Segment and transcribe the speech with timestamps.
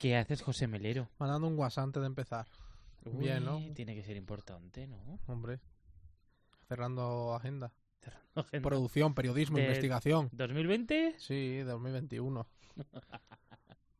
[0.00, 1.10] ¿Qué haces, José Melero?
[1.18, 2.46] Mandando un WhatsApp antes de empezar.
[3.04, 3.60] Bien, ¿no?
[3.74, 4.96] Tiene que ser importante, ¿no?
[5.26, 5.60] Hombre.
[6.68, 7.70] Cerrando agenda.
[8.34, 8.66] Agenda.
[8.66, 10.30] Producción, periodismo, De- investigación.
[10.30, 11.16] ¿2020?
[11.18, 12.46] Sí, 2021.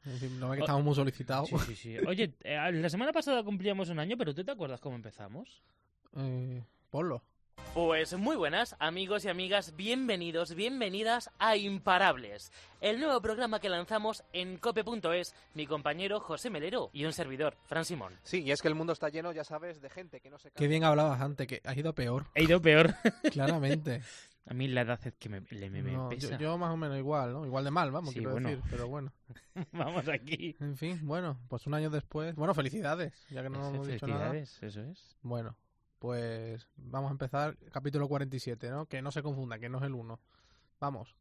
[0.07, 1.51] En fin, no ve que estamos muy solicitados.
[1.51, 1.99] Sí, sí, sí.
[2.07, 5.63] Oye, eh, la semana pasada cumplíamos un año, pero ¿tú te acuerdas cómo empezamos?
[6.17, 7.23] Eh, ponlo.
[7.75, 12.51] Pues muy buenas, amigos y amigas, bienvenidos, bienvenidas a Imparables,
[12.81, 17.85] el nuevo programa que lanzamos en cope.es, mi compañero José Melero y un servidor, Fran
[17.85, 18.15] Simón.
[18.25, 20.51] Sí, y es que el mundo está lleno, ya sabes, de gente que no se
[20.51, 22.27] Qué bien hablabas antes, que ha ido peor.
[22.35, 22.93] He ido peor.
[23.33, 24.03] Claramente.
[24.47, 26.31] A mí la edad es que me, le- me, me No, pesa.
[26.33, 27.47] yo, yo más o menos igual, ¿no?
[27.47, 28.49] Igual de mal, vamos, Sí, quiero bueno.
[28.49, 28.65] decir.
[28.69, 29.13] Pero bueno.
[29.73, 30.57] Vamos aquí.
[30.59, 32.35] En fin, bueno, pues un año después.
[32.35, 34.31] Bueno, felicidades, ya que no hemos dicho nada.
[34.31, 35.17] Felicidades, eso es.
[35.23, 35.55] Bueno,
[36.01, 38.87] pues vamos a empezar capítulo 47, ¿no?
[38.87, 40.19] Que no se confunda, que no es el 1.
[40.81, 41.15] Vamos.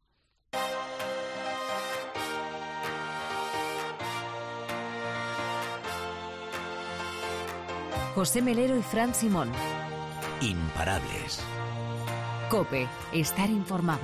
[8.14, 9.52] José Melero y Fran Simón.
[10.40, 11.44] Imparables.
[12.48, 14.00] Cope, estar informado.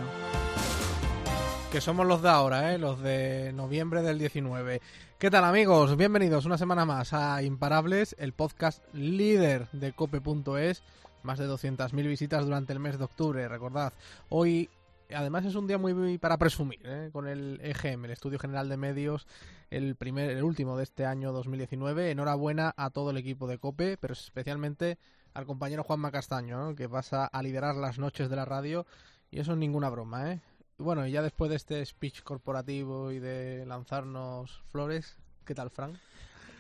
[1.77, 2.79] Que somos los de ahora, ¿eh?
[2.79, 4.81] Los de noviembre del 19.
[5.19, 5.95] ¿Qué tal amigos?
[5.95, 10.83] Bienvenidos una semana más a Imparables, el podcast líder de cope.es.
[11.23, 13.93] Más de 200.000 visitas durante el mes de octubre, recordad.
[14.31, 14.71] Hoy,
[15.15, 17.11] además, es un día muy, para presumir, ¿eh?
[17.13, 19.27] Con el EGM, el Estudio General de Medios,
[19.69, 22.11] el, primer, el último de este año 2019.
[22.11, 24.97] Enhorabuena a todo el equipo de COPE, pero especialmente
[25.35, 28.87] al compañero Juanma Castaño, que pasa a liderar las noches de la radio.
[29.31, 30.41] Y eso es ninguna broma, ¿eh?
[30.79, 35.97] Bueno, y ya después de este speech corporativo y de lanzarnos flores, ¿qué tal, Frank?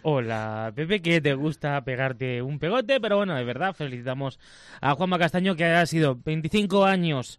[0.02, 4.38] Hola, Pepe, que te gusta pegarte un pegote, pero bueno, de verdad, felicitamos
[4.80, 7.38] a Juanma Castaño, que ha sido 25 años,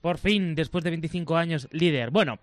[0.00, 2.10] por fin, después de 25 años, líder.
[2.10, 2.40] Bueno,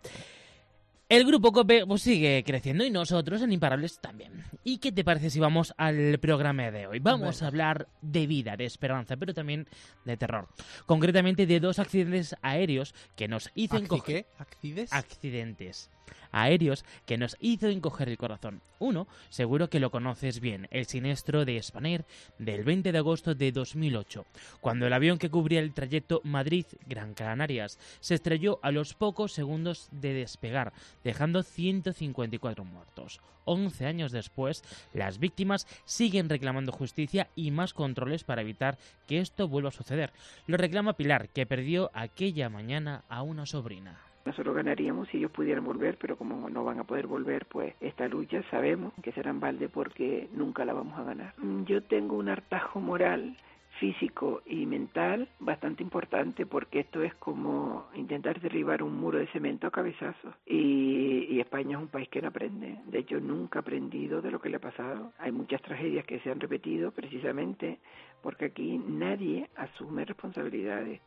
[1.15, 4.43] el grupo COPE pues, sigue creciendo y nosotros en Imparables también.
[4.63, 6.97] ¿Y qué te parece si vamos al programa de hoy?
[6.97, 9.67] Vamos a hablar de vida, de esperanza, pero también
[10.05, 10.47] de terror.
[10.87, 14.25] Concretamente de dos accidentes aéreos que nos hizo ¿Acci encoger qué?
[14.39, 14.91] ¿Accides?
[14.91, 15.91] accidentes
[16.31, 18.61] aéreos que nos hizo encoger el corazón.
[18.79, 22.05] Uno, seguro que lo conoces bien, el siniestro de Spanair
[22.37, 24.25] del 20 de agosto de 2008,
[24.59, 29.87] cuando el avión que cubría el trayecto Madrid-Gran Canarias se estrelló a los pocos segundos
[29.91, 33.21] de despegar, dejando 154 muertos.
[33.45, 38.77] 11 años después, las víctimas siguen reclamando justicia y más controles para evitar
[39.07, 40.13] que esto vuelva a suceder.
[40.47, 44.12] Lo reclama Pilar, que perdió aquella mañana a una sobrina.
[44.25, 48.07] Nosotros ganaríamos si ellos pudieran volver, pero como no van a poder volver, pues esta
[48.07, 51.33] lucha sabemos que será en balde porque nunca la vamos a ganar.
[51.37, 53.35] Mm, Yo tengo un hartajo moral,
[53.79, 59.67] físico y mental bastante importante porque esto es como intentar derribar un muro de cemento
[59.67, 60.35] a cabezazos.
[60.45, 62.77] Y, y España es un país que no aprende.
[62.85, 65.11] De hecho, nunca ha aprendido de lo que le ha pasado.
[65.19, 67.79] Hay muchas tragedias que se han repetido precisamente
[68.21, 71.01] porque aquí nadie asume responsabilidades.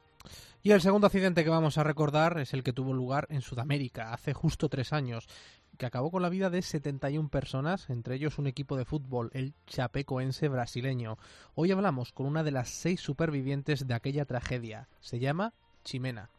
[0.62, 4.12] Y el segundo accidente que vamos a recordar es el que tuvo lugar en Sudamérica
[4.12, 5.28] hace justo tres años,
[5.78, 9.54] que acabó con la vida de 71 personas, entre ellos un equipo de fútbol, el
[9.66, 11.18] Chapecoense brasileño.
[11.54, 14.88] Hoy hablamos con una de las seis supervivientes de aquella tragedia.
[15.00, 15.52] Se llama
[15.84, 16.30] Chimena.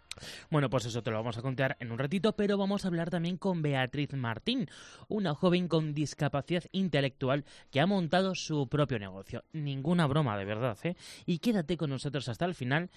[0.50, 3.10] Bueno, pues eso te lo vamos a contar en un ratito, pero vamos a hablar
[3.10, 4.68] también con Beatriz Martín,
[5.08, 9.44] una joven con discapacidad intelectual que ha montado su propio negocio.
[9.54, 10.96] Ninguna broma, de verdad, ¿eh?
[11.26, 12.90] Y quédate con nosotros hasta el final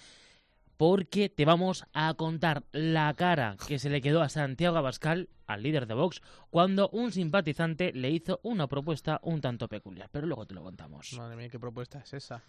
[0.81, 5.61] porque te vamos a contar la cara que se le quedó a Santiago Abascal, al
[5.61, 10.09] líder de Vox, cuando un simpatizante le hizo una propuesta un tanto peculiar.
[10.11, 11.13] Pero luego te lo contamos.
[11.13, 12.41] Madre mía, qué propuesta es esa.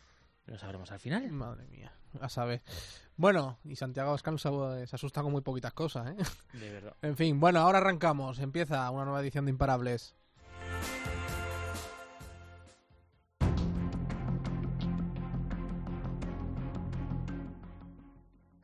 [0.47, 1.31] Lo sabremos al final.
[1.31, 1.93] Madre mía,
[2.23, 2.63] a saber.
[3.17, 6.17] Bueno, y Santiago Abascal se se asusta con muy poquitas cosas, ¿eh?
[6.59, 6.97] De verdad.
[7.03, 8.39] En fin, bueno, ahora arrancamos.
[8.39, 10.17] Empieza una nueva edición de Imparables.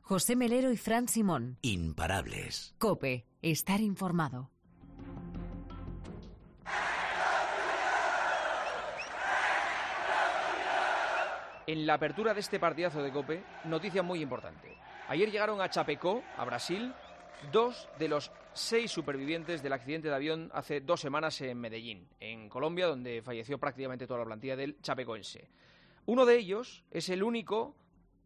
[0.08, 1.58] José Melero y Fran Simón.
[1.60, 2.74] Imparables.
[2.78, 4.50] Cope, estar informado.
[11.66, 14.78] En la apertura de este partidazo de Cope, noticia muy importante.
[15.08, 16.94] Ayer llegaron a Chapecó, a Brasil,
[17.52, 22.48] dos de los seis supervivientes del accidente de avión hace dos semanas en Medellín, en
[22.48, 25.50] Colombia, donde falleció prácticamente toda la plantilla del chapecoense.
[26.06, 27.76] Uno de ellos es el único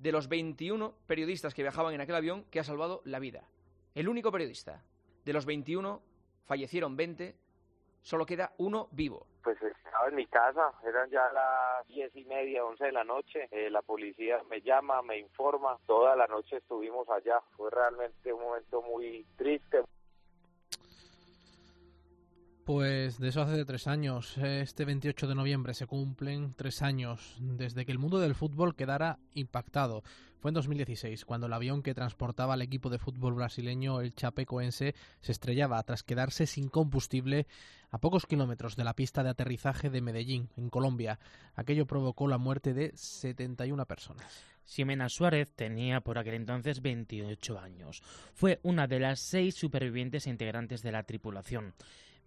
[0.03, 3.47] de los 21 periodistas que viajaban en aquel avión que ha salvado la vida.
[3.95, 4.83] El único periodista.
[5.25, 6.03] De los 21
[6.45, 7.37] fallecieron 20,
[8.01, 9.29] solo queda uno vivo.
[9.45, 13.47] Pues estaba en mi casa, eran ya las diez y media, once de la noche.
[13.53, 15.79] Eh, la policía me llama, me informa.
[15.87, 17.41] Toda la noche estuvimos allá.
[17.57, 19.83] Fue realmente un momento muy triste.
[22.65, 24.39] Pues de eso hace tres años.
[24.39, 29.19] Este 28 de noviembre se cumplen tres años desde que el mundo del fútbol quedara
[29.35, 30.05] impactado.
[30.39, 34.95] Fue en 2016, cuando el avión que transportaba al equipo de fútbol brasileño, el Chapecoense,
[35.21, 37.49] se estrellaba tras quedarse sin combustible
[37.91, 41.19] a pocos kilómetros de la pista de aterrizaje de Medellín, en Colombia.
[41.57, 44.45] Aquello provocó la muerte de 71 personas.
[44.65, 48.03] Ximena Suárez tenía por aquel entonces 28 años.
[48.33, 51.75] Fue una de las seis supervivientes e integrantes de la tripulación.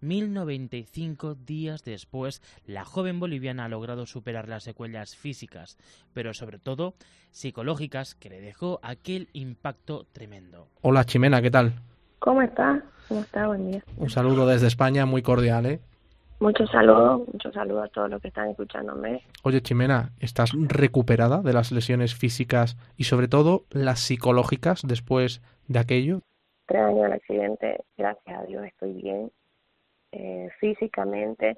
[0.00, 5.76] 1095 días después, la joven boliviana ha logrado superar las secuelas físicas,
[6.12, 6.94] pero sobre todo
[7.30, 10.68] psicológicas que le dejó aquel impacto tremendo.
[10.82, 11.72] Hola Chimena, ¿qué tal?
[12.18, 12.82] ¿Cómo está?
[13.08, 13.46] ¿Cómo está?
[13.46, 13.82] Buen día.
[13.96, 15.80] Un saludo desde España, muy cordial, ¿eh?
[16.38, 19.22] Muchos saludos, muchos saludos a todos los que están escuchándome.
[19.42, 25.78] Oye, Chimena, ¿estás recuperada de las lesiones físicas y sobre todo las psicológicas después de
[25.78, 26.20] aquello?
[26.66, 29.30] Tres años del accidente, gracias a Dios estoy bien,
[30.18, 31.56] eh, físicamente,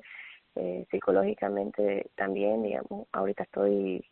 [0.56, 3.06] eh, psicológicamente también, digamos.
[3.12, 4.05] Ahorita estoy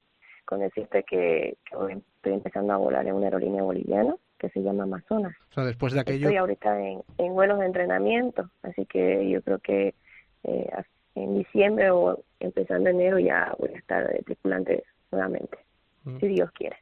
[0.44, 4.84] con decirte que, que estoy empezando a volar en una aerolínea boliviana que se llama
[4.84, 5.34] Amazonas.
[5.50, 6.28] O sea, después de aquello...
[6.28, 9.94] Estoy ahorita en, en vuelos de entrenamiento, así que yo creo que
[10.44, 10.70] eh,
[11.14, 15.58] en diciembre o empezando enero ya voy a estar de tripulante nuevamente,
[16.04, 16.19] Mm.
[16.20, 16.76] si Dios quiere.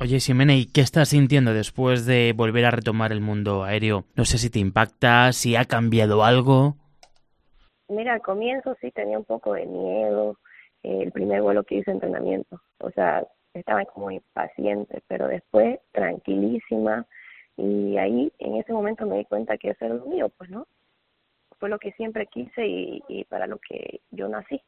[0.00, 4.06] Oye, Ximena, ¿y qué estás sintiendo después de volver a retomar el mundo aéreo?
[4.16, 6.76] No sé si te impacta, si ha cambiado algo.
[7.90, 10.38] Mira, al comienzo sí tenía un poco de miedo,
[10.82, 17.06] eh, el primer vuelo que hice entrenamiento, o sea, estaba como impaciente, pero después tranquilísima
[17.56, 20.68] y ahí en ese momento me di cuenta que eso era lo mío, pues no,
[21.58, 24.62] fue lo que siempre quise y, y para lo que yo nací.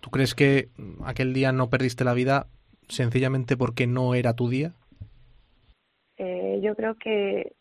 [0.00, 0.68] ¿Tú crees que
[1.04, 2.46] aquel día no perdiste la vida
[2.88, 4.74] sencillamente porque no era tu día?
[6.16, 7.52] Eh, yo creo que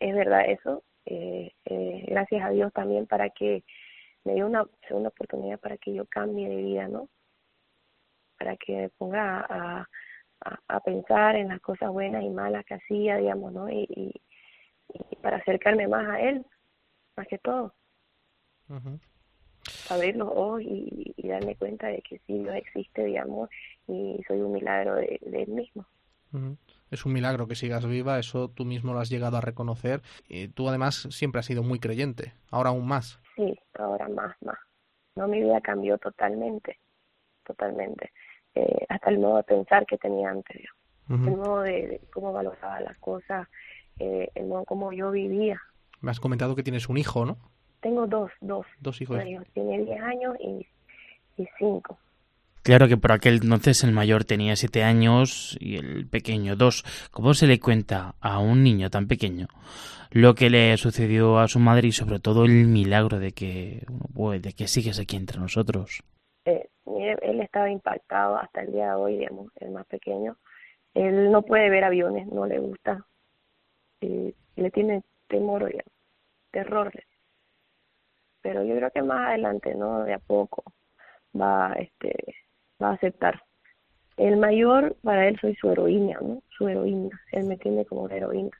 [0.00, 0.82] es verdad eso.
[1.10, 3.64] Eh, eh, gracias a Dios también para que
[4.24, 7.08] me dio una segunda oportunidad para que yo cambie de vida, ¿no?
[8.38, 9.88] Para que me ponga a,
[10.44, 13.70] a, a pensar en las cosas buenas y malas que hacía, digamos, ¿no?
[13.70, 14.22] Y, y,
[15.10, 16.44] y para acercarme más a Él,
[17.16, 17.74] más que todo.
[18.68, 19.00] Ujú.
[19.88, 23.48] abrir los ojos y, y darme cuenta de que sí Dios existe, digamos,
[23.86, 25.86] y soy un milagro de, de Él mismo.
[26.34, 26.56] Ujú.
[26.90, 30.02] Es un milagro que sigas viva, eso tú mismo lo has llegado a reconocer.
[30.28, 33.20] Y tú además siempre has sido muy creyente, ahora aún más.
[33.36, 34.58] Sí, ahora más, más.
[35.16, 36.78] No, mi vida cambió totalmente,
[37.44, 38.12] totalmente.
[38.54, 40.62] Eh, hasta el modo de pensar que tenía antes,
[41.08, 43.48] el modo de, de cómo valoraba las cosas,
[43.98, 45.60] eh, el modo como yo vivía.
[46.00, 47.38] Me has comentado que tienes un hijo, ¿no?
[47.80, 48.66] Tengo dos, dos.
[48.80, 49.20] Dos hijos.
[49.54, 50.66] Tiene 10 años y,
[51.36, 51.98] y 5.
[52.68, 56.84] Claro que por aquel entonces el mayor tenía siete años y el pequeño dos.
[57.10, 59.46] ¿Cómo se le cuenta a un niño tan pequeño
[60.10, 64.42] lo que le sucedió a su madre y sobre todo el milagro de que, bueno,
[64.42, 66.02] de que sigues aquí entre nosotros?
[66.44, 70.36] eh, él estaba impactado hasta el día de hoy, digamos, el más pequeño.
[70.92, 73.06] Él no puede ver aviones, no le gusta.
[74.02, 75.94] Y le tiene temor, digamos,
[76.50, 76.92] terror.
[78.42, 80.04] Pero yo creo que más adelante, ¿no?
[80.04, 80.64] De a poco
[81.34, 82.14] va, este,
[82.82, 83.42] va a aceptar.
[84.16, 86.42] El mayor, para él soy su heroína, ¿no?
[86.56, 87.20] Su heroína.
[87.32, 88.50] Él me tiene como una heroína.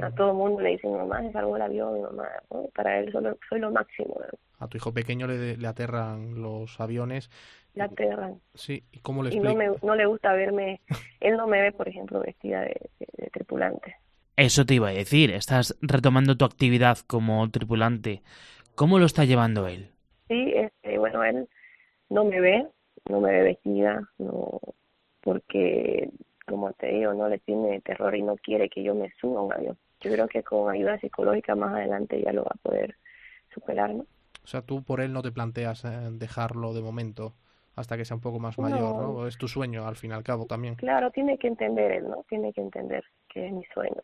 [0.00, 2.28] A todo el mundo le dicen, mamá, se salvó el avión, mamá.
[2.50, 2.64] ¿no?
[2.74, 4.38] Para él solo, soy lo máximo, ¿no?
[4.58, 7.30] A tu hijo pequeño le, le aterran los aviones.
[7.74, 8.40] La aterran.
[8.54, 9.80] Sí, ¿y cómo le y no, explicas?
[9.82, 10.80] me, no le gusta verme,
[11.20, 13.96] él no me ve, por ejemplo, vestida de, de- de tripulante.
[14.36, 18.22] Eso te iba a decir, estás retomando tu actividad como tripulante.
[18.74, 19.90] ¿Cómo lo está llevando él?
[20.28, 21.48] Sí, este, bueno, él
[22.10, 22.66] no me ve,
[23.08, 24.60] no me ve vestida, no,
[25.22, 26.10] porque,
[26.46, 29.42] como te digo, no le tiene terror y no quiere que yo me suba a
[29.42, 29.78] un avión.
[30.00, 32.96] Yo creo que con ayuda psicológica más adelante ya lo va a poder
[33.52, 34.06] superar, ¿no?
[34.42, 37.34] O sea, tú por él no te planteas eh, dejarlo de momento
[37.76, 38.68] hasta que sea un poco más No.
[38.68, 39.26] mayor, ¿no?
[39.26, 40.74] Es tu sueño, al fin y al cabo, también.
[40.76, 42.24] Claro, tiene que entender él, ¿no?
[42.28, 43.96] Tiene que entender que es mi sueño.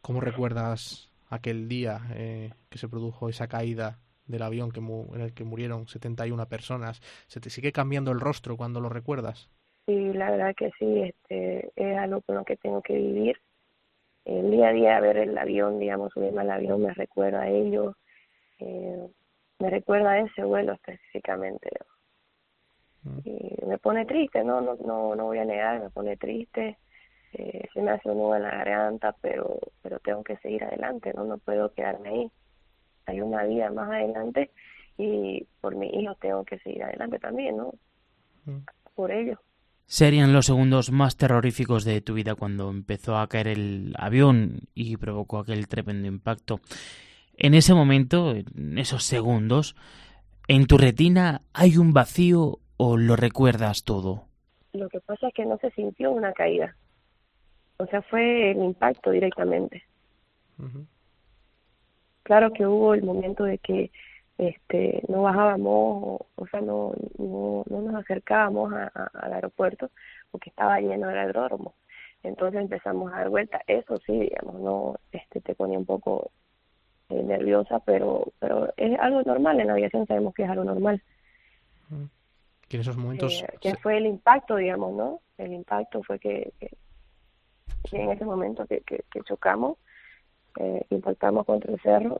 [0.00, 5.20] ¿Cómo recuerdas aquel día eh, que se produjo esa caída del avión que mu- en
[5.22, 7.00] el que murieron 71 personas?
[7.28, 9.50] ¿Se te sigue cambiando el rostro cuando lo recuerdas?
[9.86, 13.36] Sí, la verdad que sí, este, es algo con lo que tengo que vivir.
[14.24, 17.96] El día a día ver el avión, digamos, subirme al avión me recuerda a ello,
[18.60, 19.08] eh,
[19.60, 21.70] me recuerda a ese vuelo específicamente.
[23.24, 26.78] Y me pone triste, no, no, no, no voy a negar, me pone triste,
[27.32, 31.12] eh, se me hace un nudo en la garganta, pero, pero tengo que seguir adelante,
[31.14, 32.32] no, no puedo quedarme ahí.
[33.06, 34.50] Hay una vida más adelante
[34.96, 37.74] y por mi hijo tengo que seguir adelante también, ¿no?
[38.94, 39.38] Por ello.
[39.86, 44.96] Serían los segundos más terroríficos de tu vida cuando empezó a caer el avión y
[44.96, 46.60] provocó aquel tremendo impacto.
[47.36, 49.76] En ese momento, en esos segundos,
[50.48, 54.24] ¿en tu retina hay un vacío o lo recuerdas todo?
[54.72, 56.76] Lo que pasa es que no se sintió una caída.
[57.76, 59.84] O sea, fue el impacto directamente.
[62.24, 63.92] Claro que hubo el momento de que
[64.36, 69.90] este no bajábamos, o, sea, no, no, no nos acercábamos al aeropuerto
[70.32, 71.74] porque estaba lleno el aeródromo.
[72.24, 73.62] Entonces empezamos a dar vueltas.
[73.66, 76.32] Eso sí, digamos, no este te ponía un poco
[77.10, 79.60] eh, nerviosa, pero pero es algo normal.
[79.60, 81.00] En la aviación sabemos que es algo normal.
[82.68, 83.42] Que en esos momentos...
[83.42, 85.20] Eh, que fue el impacto, digamos, ¿no?
[85.36, 89.76] El impacto fue que, que, en ese momento que, que, chocamos,
[90.58, 92.16] eh, impactamos contra el cerro,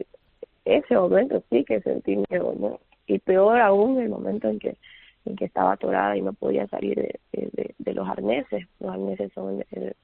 [0.65, 2.81] ese momento sí que sentí miedo, ¿no?
[3.07, 4.77] Y peor aún el momento en que
[5.25, 6.97] en que estaba atorada y no podía salir
[7.33, 8.67] de, de, los arneses.
[8.81, 9.95] Los arneses son el,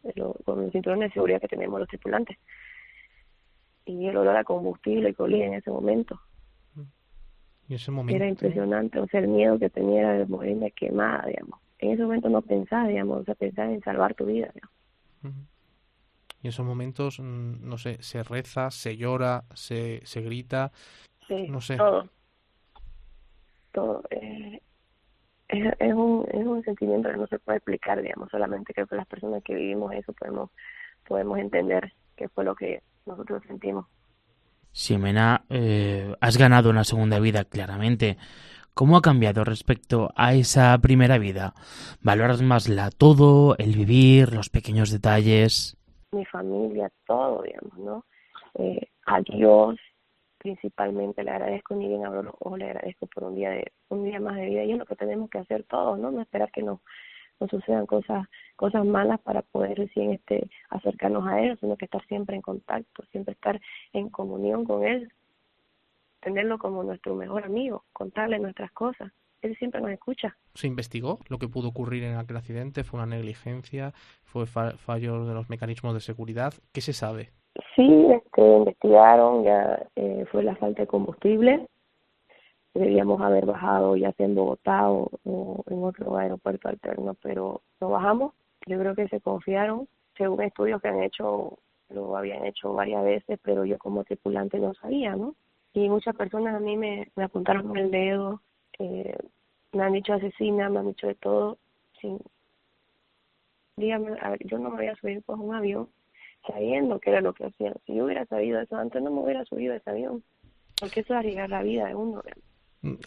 [0.45, 2.39] con el cinturón de seguridad que tenemos los tripulantes.
[3.85, 6.19] Y el olor a combustible que olía en ese momento.
[7.69, 8.17] Y ese momento...
[8.17, 11.61] Era impresionante, o sea, el miedo que tenía era de morirme quemada, digamos.
[11.79, 15.37] En ese momento no pensaba, digamos, o sea, pensaba en salvar tu vida, digamos.
[16.43, 20.73] Y en esos momentos, mm, no sé, se reza, se llora, se, se grita,
[21.29, 21.77] sí, no sé.
[21.77, 22.09] Todo.
[23.73, 24.03] Todo.
[24.11, 24.61] Eh,
[25.49, 28.97] es, es, un, es un sentimiento que no se puede explicar, digamos, solamente creo que
[28.97, 30.51] las personas que vivimos eso podemos,
[31.07, 33.87] podemos entender qué fue lo que nosotros sentimos.
[34.73, 38.17] Ximena, eh, has ganado una segunda vida, claramente.
[38.73, 41.55] ¿Cómo ha cambiado respecto a esa primera vida?
[42.01, 45.77] ¿Valoras más la todo, el vivir, los pequeños detalles?
[46.13, 48.05] Mi familia, todo, digamos, ¿no?
[48.55, 49.79] Eh, a Dios,
[50.41, 54.05] principalmente le agradezco ni bien abro los ojos le agradezco por un día de un
[54.05, 54.65] día más de vida.
[54.65, 56.81] Y es lo que tenemos que hacer todos no no esperar que nos,
[57.51, 58.27] sucedan cosas
[58.57, 63.03] cosas malas para poder recién este acercarnos a él sino que estar siempre en contacto
[63.13, 63.59] siempre estar
[63.95, 65.11] en comunión con él
[66.21, 69.11] tenerlo como nuestro mejor amigo contarle nuestras cosas
[69.43, 70.37] él siempre nos escucha.
[70.55, 72.85] ¿Se investigó lo que pudo ocurrir en aquel accidente?
[72.85, 73.93] ¿Fue una negligencia?
[74.25, 76.53] ¿Fue fallo de los mecanismos de seguridad?
[76.73, 77.31] ¿Qué se sabe?
[77.75, 81.67] Sí, este, investigaron, ya eh, fue la falta de combustible.
[82.75, 85.11] Debíamos haber bajado ya sea en Bogotá o,
[85.69, 88.35] en otro aeropuerto alterno, pero no bajamos.
[88.67, 93.41] Yo creo que se confiaron, según estudios que han hecho, lo habían hecho varias veces,
[93.43, 95.35] pero yo como tripulante no sabía, ¿no?
[95.73, 98.41] Y muchas personas a mí me, me apuntaron con el dedo,
[98.81, 99.17] eh,
[99.73, 101.59] me han dicho asesina, me han dicho de todo,
[102.01, 102.19] sin...
[103.77, 105.89] Dígame, a ver, yo no me voy a subir por un avión
[106.47, 107.75] sabiendo que era lo que hacían.
[107.87, 110.23] Si yo hubiera sabido eso antes, no me hubiera subido ese avión.
[110.79, 112.23] Porque eso es arriesgar la vida de uno.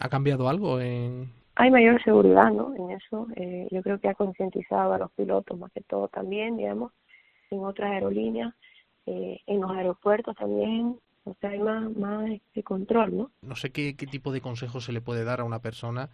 [0.00, 1.30] ¿Ha cambiado algo en...?
[1.56, 2.74] Hay mayor seguridad, ¿no?
[2.74, 3.28] En eso.
[3.36, 6.92] Eh, yo creo que ha concientizado a los pilotos más que todo también, digamos,
[7.50, 8.52] en otras aerolíneas,
[9.06, 10.98] eh, en los aeropuertos también.
[11.24, 13.30] O sea, hay más, más de control, ¿no?
[13.42, 16.10] No sé qué, qué tipo de consejos se le puede dar a una persona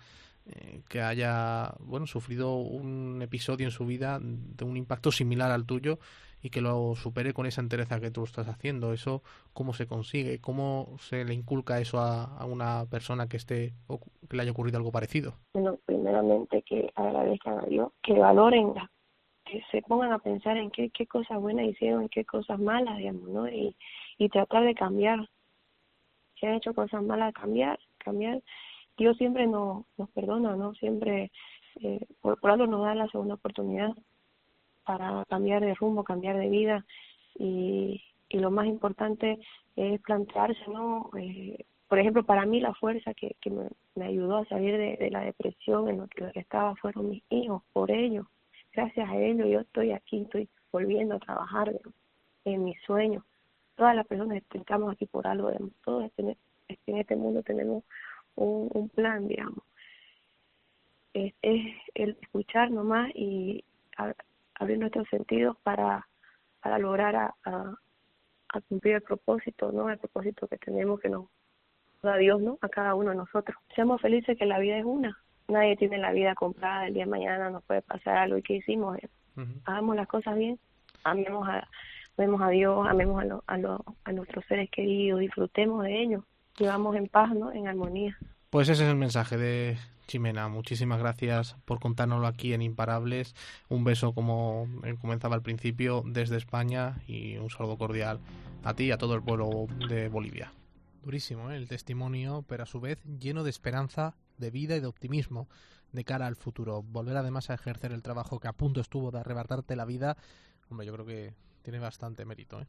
[0.46, 5.66] eh, que haya bueno sufrido un episodio en su vida de un impacto similar al
[5.66, 5.98] tuyo
[6.42, 8.92] y que lo supere con esa entereza que tú estás haciendo.
[8.92, 10.40] Eso, ¿cómo se consigue?
[10.40, 13.74] ¿Cómo se le inculca eso a, una persona que esté
[14.28, 15.34] que le haya ocurrido algo parecido?
[15.52, 18.72] Bueno, primeramente que agradezcan a Dios, que valoren,
[19.44, 22.96] que se pongan a pensar en qué, qué cosas buenas hicieron, en qué cosas malas,
[22.96, 23.48] digamos, ¿no?
[23.48, 23.76] Y,
[24.20, 25.26] y tratar de cambiar.
[26.38, 28.42] Si han hecho cosas malas, cambiar, cambiar.
[28.98, 30.74] Dios siempre nos, nos perdona, ¿no?
[30.74, 31.32] Siempre,
[31.80, 33.94] eh, por, algo nos da la segunda oportunidad
[34.84, 36.84] para cambiar de rumbo, cambiar de vida
[37.38, 39.38] y, y lo más importante
[39.74, 41.08] es plantearse, ¿no?
[41.18, 43.34] Eh, por ejemplo, para mí la fuerza que,
[43.94, 47.62] me ayudó a salir de, de, la depresión en lo que estaba fueron mis hijos,
[47.72, 48.26] por ellos.
[48.74, 51.72] Gracias a ellos yo estoy aquí, estoy volviendo a trabajar
[52.44, 53.24] en mis sueños.
[53.80, 55.50] Todas las personas estamos aquí por algo,
[55.82, 56.36] todos este,
[56.86, 57.82] en este mundo tenemos
[58.34, 59.64] un, un plan, digamos.
[61.14, 63.64] Es, es el escuchar nomás y
[64.56, 66.06] abrir nuestros sentidos para,
[66.60, 69.88] para lograr a, a, cumplir el propósito, ¿no?
[69.88, 71.28] El propósito que tenemos que nos
[72.02, 72.58] da Dios, ¿no?
[72.60, 73.56] A cada uno de nosotros.
[73.74, 75.16] Seamos felices que la vida es una.
[75.48, 76.86] Nadie tiene la vida comprada.
[76.86, 78.98] El día de mañana nos puede pasar algo y que hicimos.
[79.64, 80.58] Hagamos las cosas bien.
[81.02, 81.66] Amemos a,
[82.20, 86.22] amemos a Dios, amemos a, a, a nuestros seres queridos, disfrutemos de ellos.
[86.58, 87.50] Vivamos en paz, ¿no?
[87.50, 88.18] En armonía.
[88.50, 93.34] Pues ese es el mensaje de Chimena, muchísimas gracias por contárnoslo aquí en Imparables.
[93.70, 94.68] Un beso, como
[95.00, 98.20] comenzaba al principio, desde España y un saludo cordial
[98.64, 100.52] a ti y a todo el pueblo de Bolivia.
[101.02, 101.56] Durísimo ¿eh?
[101.56, 105.48] el testimonio, pero a su vez lleno de esperanza, de vida y de optimismo
[105.92, 106.82] de cara al futuro.
[106.82, 110.18] Volver además a ejercer el trabajo que a punto estuvo de arrebatarte la vida,
[110.68, 112.60] hombre, yo creo que tiene bastante mérito.
[112.60, 112.66] ¿eh?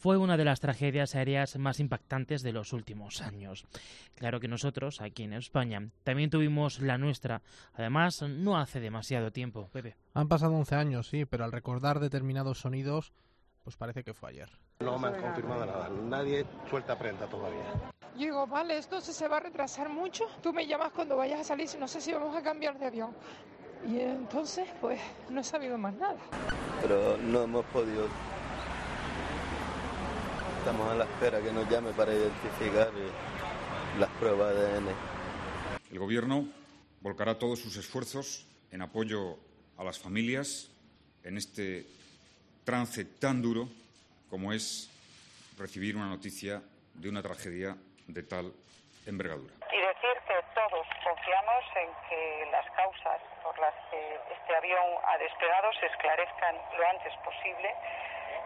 [0.00, 3.64] Fue una de las tragedias aéreas más impactantes de los últimos años.
[4.14, 7.42] Claro que nosotros, aquí en España, también tuvimos la nuestra.
[7.74, 9.96] Además, no hace demasiado tiempo, Pepe.
[10.14, 13.12] Han pasado 11 años, sí, pero al recordar determinados sonidos,
[13.62, 14.50] pues parece que fue ayer.
[14.80, 15.88] No me han confirmado nada.
[15.88, 17.64] Nadie suelta prenda todavía.
[18.14, 20.26] Yo digo, vale, esto se va a retrasar mucho.
[20.42, 23.14] Tú me llamas cuando vayas a salir, no sé si vamos a cambiar de avión.
[23.86, 26.18] Y entonces, pues, no he sabido más nada.
[26.82, 28.06] Pero no hemos podido.
[30.62, 33.10] Estamos a la espera que nos llame para identificar eh,
[33.98, 34.94] las pruebas de ADN.
[35.90, 36.46] El Gobierno
[37.00, 39.38] volcará todos sus esfuerzos en apoyo
[39.76, 40.70] a las familias
[41.24, 41.84] en este
[42.64, 43.66] trance tan duro
[44.30, 44.86] como es
[45.58, 46.62] recibir una noticia
[46.94, 47.74] de una tragedia
[48.06, 48.52] de tal
[49.04, 49.54] envergadura.
[49.66, 53.98] Y decir que todos confiamos en que las causas por las que
[54.30, 57.74] este avión ha despegado se esclarezcan lo antes posible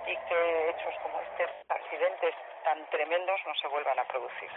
[0.07, 4.51] y que hechos como este, accidentes tan tremendos, no se vuelvan a producir.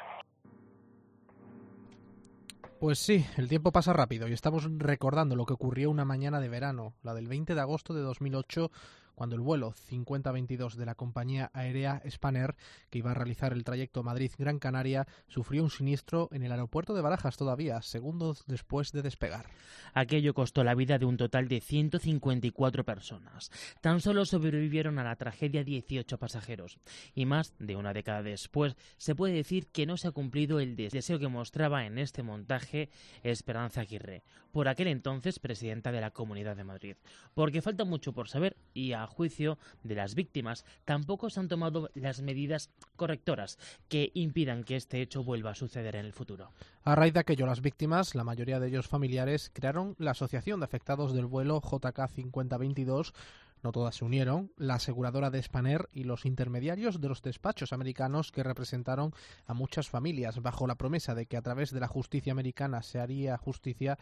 [2.79, 6.47] Pues sí, el tiempo pasa rápido y estamos recordando lo que ocurrió una mañana de
[6.47, 8.71] verano, la del 20 de agosto de 2008,
[9.19, 12.55] cuando el vuelo 5022 de la compañía aérea Spanair,
[12.89, 17.01] que iba a realizar el trayecto Madrid-Gran Canaria, sufrió un siniestro en el aeropuerto de
[17.01, 19.47] Barajas todavía, segundos después de despegar.
[19.93, 23.51] Aquello costó la vida de un total de 154 personas.
[23.81, 26.79] Tan solo sobrevivieron a la tragedia 18 pasajeros.
[27.13, 30.77] Y más de una década después, se puede decir que no se ha cumplido el
[30.77, 32.89] deseo que mostraba en este montaje
[33.23, 36.95] Esperanza Aguirre, por aquel entonces presidenta de la Comunidad de Madrid.
[37.33, 41.89] Porque falta mucho por saber y a juicio de las víctimas, tampoco se han tomado
[41.93, 46.51] las medidas correctoras que impidan que este hecho vuelva a suceder en el futuro.
[46.83, 50.65] A raíz de aquello, las víctimas, la mayoría de ellos familiares, crearon la Asociación de
[50.65, 53.13] Afectados del Vuelo JK 5022
[53.63, 58.31] no todas se unieron, la aseguradora de Spanair y los intermediarios de los despachos americanos
[58.31, 59.11] que representaron
[59.45, 62.99] a muchas familias bajo la promesa de que a través de la justicia americana se
[62.99, 63.97] haría justicia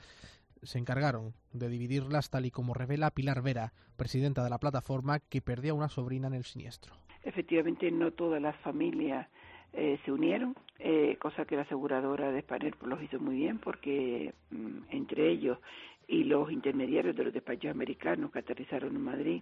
[0.63, 5.41] se encargaron de dividirlas tal y como revela Pilar Vera, presidenta de la plataforma que
[5.41, 6.95] perdió una sobrina en el siniestro.
[7.23, 9.27] Efectivamente, no todas las familias
[9.73, 13.59] eh, se unieron, eh, cosa que la aseguradora de Spanair pues, los hizo muy bien
[13.59, 15.59] porque mm, entre ellos
[16.07, 19.41] y los intermediarios de los despachos americanos que aterrizaron en Madrid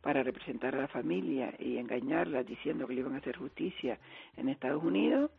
[0.00, 3.98] para representar a la familia y engañarla diciendo que le iban a hacer justicia
[4.36, 5.30] en Estados Unidos,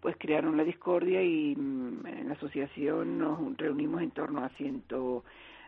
[0.00, 4.50] pues crearon la discordia y mm, en la asociación nos reunimos en torno a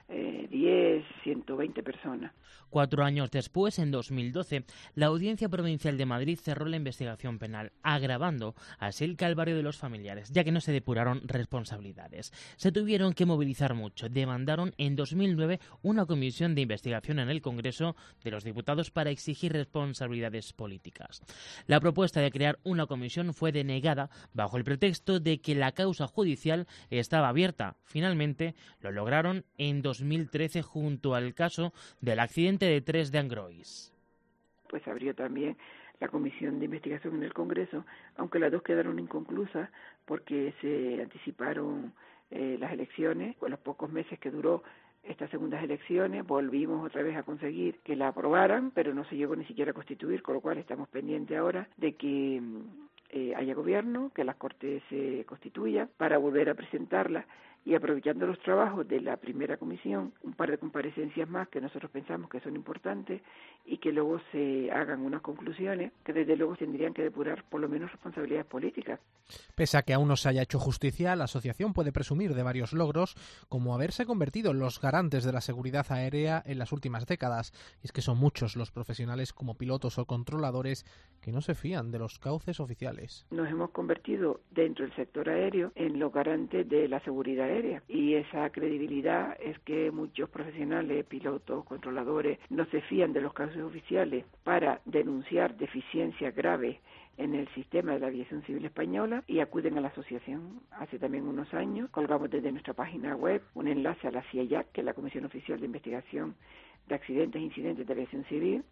[0.09, 2.33] 110, 120 personas.
[2.71, 4.65] Cuatro años después, en 2012,
[4.95, 9.77] la Audiencia Provincial de Madrid cerró la investigación penal, agravando así el calvario de los
[9.77, 12.33] familiares, ya que no se depuraron responsabilidades.
[12.57, 14.09] Se tuvieron que movilizar mucho.
[14.09, 19.53] Demandaron en 2009 una comisión de investigación en el Congreso de los Diputados para exigir
[19.53, 21.23] responsabilidades políticas.
[21.67, 26.07] La propuesta de crear una comisión fue denegada bajo el pretexto de que la causa
[26.07, 27.77] judicial estaba abierta.
[27.85, 33.93] Finalmente, lo lograron en 2013 junto al caso del accidente de tres de Angrois.
[34.69, 35.57] Pues abrió también
[36.01, 37.85] la comisión de investigación en el Congreso,
[38.17, 39.71] aunque las dos quedaron inconclusas
[40.05, 41.93] porque se anticiparon
[42.31, 44.63] eh, las elecciones, con los pocos meses que duró
[45.05, 49.37] estas segundas elecciones, volvimos otra vez a conseguir que la aprobaran, pero no se llegó
[49.37, 52.43] ni siquiera a constituir, con lo cual estamos pendientes ahora de que
[53.11, 57.25] eh, haya gobierno, que las Cortes se constituyan para volver a presentarla
[57.67, 61.91] y aprovechando los trabajos de la primera comisión, un par de comparecencias más que nosotros
[61.91, 63.21] pensamos que son importantes
[63.65, 67.69] y que luego se hagan unas conclusiones que desde luego tendrían que depurar por lo
[67.69, 69.01] menos responsabilidades políticas.
[69.57, 72.73] Pese a que aún no se haya hecho justicia, la asociación puede presumir de varios
[72.73, 73.17] logros,
[73.49, 77.53] como haberse convertido en los garantes de la seguridad aérea en las últimas décadas.
[77.83, 80.85] Y es que son muchos los profesionales como pilotos o controladores
[81.21, 83.27] que no se fían de los cauces oficiales.
[83.33, 87.56] Nos hemos convertido dentro del sector aéreo en los garantes de la seguridad
[87.89, 93.63] y esa credibilidad es que muchos profesionales, pilotos, controladores, no se fían de los casos
[93.63, 96.79] oficiales para denunciar deficiencias graves
[97.17, 100.61] en el sistema de la aviación civil española y acuden a la asociación.
[100.73, 104.83] Hace también unos años colgamos desde nuestra página web un enlace a la CIAYAC, que
[104.83, 106.35] es la Comisión Oficial de Investigación
[106.89, 108.65] de Accidentes e Incidentes de Aviación Civil,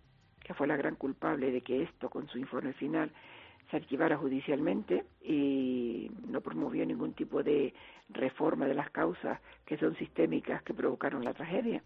[0.42, 3.10] que fue la gran culpable de que esto, con su informe final,
[3.70, 7.74] se archivara judicialmente y no promovió ningún tipo de
[8.10, 11.82] reforma de las causas que son sistémicas que provocaron la tragedia.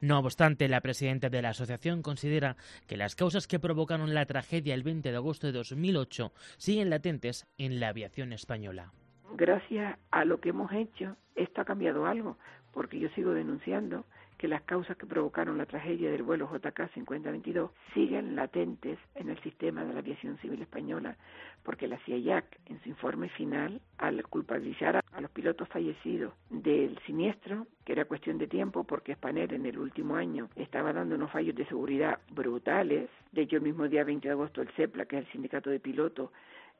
[0.00, 2.56] No obstante, la presidenta de la asociación considera
[2.88, 7.46] que las causas que provocaron la tragedia el 20 de agosto de 2008 siguen latentes
[7.56, 8.92] en la aviación española.
[9.36, 12.36] Gracias a lo que hemos hecho, esto ha cambiado algo,
[12.72, 14.04] porque yo sigo denunciando
[14.42, 19.40] que las causas que provocaron la tragedia del vuelo JK 5022 siguen latentes en el
[19.40, 21.16] sistema de la aviación civil española,
[21.62, 27.68] porque la CIAC, en su informe final, al culpabilizar a los pilotos fallecidos del siniestro,
[27.84, 31.54] que era cuestión de tiempo, porque Spanair en el último año estaba dando unos fallos
[31.54, 35.26] de seguridad brutales, de hecho el mismo día 20 de agosto el CEPLA, que es
[35.26, 36.30] el sindicato de pilotos,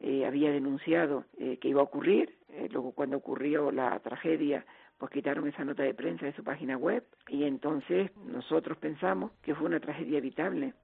[0.01, 4.67] eh, había denunciado eh, que iba a ocurrir, eh, luego cuando ocurrió la tragedia
[5.03, 9.53] pues quitaron esa nota de prensa de su página web y entonces nosotros pensamos que
[9.53, 10.75] fue una tragedia evitable.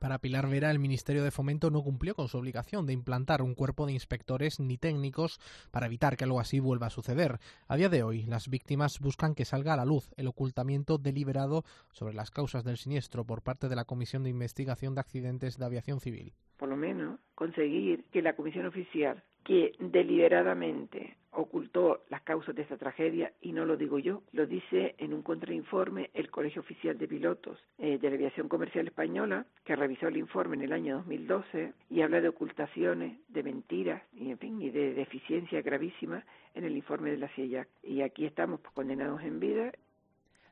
[0.00, 3.54] Para Pilar Vera, el Ministerio de Fomento no cumplió con su obligación de implantar un
[3.54, 5.38] cuerpo de inspectores ni técnicos
[5.70, 7.38] para evitar que algo así vuelva a suceder.
[7.68, 11.62] A día de hoy, las víctimas buscan que salga a la luz el ocultamiento deliberado
[11.92, 15.64] sobre las causas del siniestro por parte de la Comisión de Investigación de Accidentes de
[15.64, 16.34] Aviación Civil.
[16.64, 22.78] Por lo menos conseguir que la Comisión Oficial que deliberadamente ocultó las causas de esta
[22.78, 27.06] tragedia, y no lo digo yo, lo dice en un contrainforme el Colegio Oficial de
[27.06, 31.74] Pilotos eh, de la Aviación Comercial Española, que revisó el informe en el año 2012
[31.90, 36.24] y habla de ocultaciones, de mentiras y, en fin, y de deficiencias gravísimas
[36.54, 37.68] en el informe de la CIEJAC.
[37.82, 39.70] Y aquí estamos condenados en vida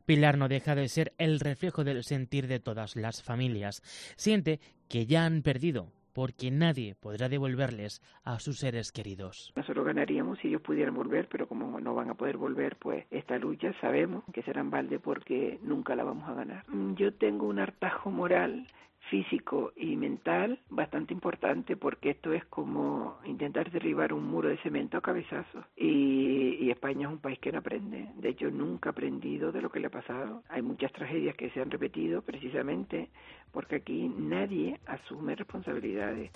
[0.04, 3.82] Pilar no deja de ser el reflejo del sentir de todas las familias.
[4.16, 9.52] Siente que ya han perdido, porque nadie podrá devolverles a sus seres queridos.
[9.56, 13.38] Nosotros ganaríamos si ellos pudieran volver, pero como no van a poder volver, pues esta
[13.38, 16.64] lucha sabemos que será en balde porque nunca la vamos a ganar.
[16.68, 18.66] Mm, yo tengo un hartajo moral
[19.10, 24.96] físico y mental bastante importante porque esto es como intentar derribar un muro de cemento
[24.96, 28.08] a cabezazos y, y, España es un país que no aprende.
[28.16, 30.42] De hecho nunca ha aprendido de lo que le ha pasado.
[30.48, 33.10] Hay muchas tragedias que se han repetido precisamente
[33.52, 36.30] porque aquí nadie asume responsabilidades